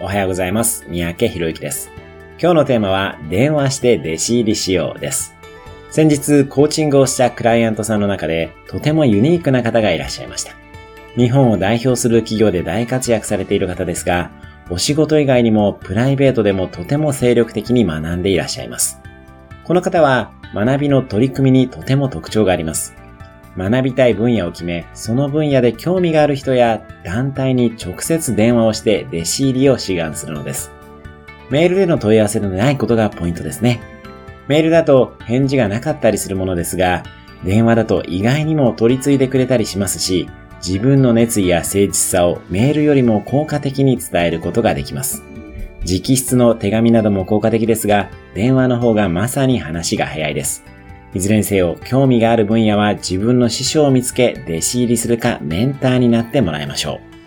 [0.00, 0.84] おはようございます。
[0.88, 1.90] 三宅博之です。
[2.40, 5.34] 今日のテーマは、電話して弟子入りしようです。
[5.90, 10.52] 先日、コーチングをしたクライアントさんの中で、とてもユニークな方がいらっしゃいました。
[11.16, 14.30] 日本を代表する企業で大活躍されている方ですが、
[14.70, 19.00] お仕事以外にもプライベートでもとても精力的に学んでいらっしゃいます。
[19.64, 22.94] この方は、学びの取り組みにとても特徴があります。
[23.58, 30.70] 学びたい分野を決め、その分野で興味がある人や団体に直接電話をして弟子入りを志願するのです。
[31.50, 33.80] メールでの問い合わせのないことがポイントですね。
[34.46, 37.02] メールだと返事がなかったりするものですが、
[37.44, 40.28] 電話だと意外にも取り継いでくれたりしますし、
[40.64, 45.22] 自分の熱意や誠実さをメールよりも効果的に伝えることができます。
[45.86, 50.64] 直筆の手紙なども効果的ですが、電話の方がまさに話が早いです。
[51.14, 57.17] いずれにせよ、興味がある分野は自分の師匠を見つけ、弟子入りするかメンターになってもらいましょう。